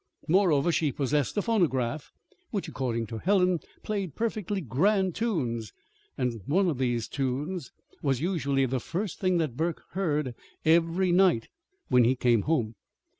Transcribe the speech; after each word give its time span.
Moreover, 0.27 0.71
she 0.71 0.91
possessed 0.91 1.37
a 1.37 1.43
phonograph 1.43 2.11
which, 2.49 2.67
according 2.67 3.05
to 3.05 3.19
Helen, 3.19 3.59
played 3.83 4.15
"perfectly 4.15 4.59
grand 4.59 5.13
tunes"; 5.13 5.73
and 6.17 6.31
some 6.31 6.41
one 6.47 6.67
of 6.69 6.79
these 6.79 7.07
tunes 7.07 7.71
was 8.01 8.19
usually 8.19 8.65
the 8.65 8.79
first 8.79 9.19
thing 9.19 9.37
that 9.37 9.55
Burke 9.55 9.83
heard 9.91 10.33
every 10.65 11.11
night 11.11 11.49
when 11.89 12.03
he 12.03 12.15
came 12.15 12.41
home. 12.41 12.73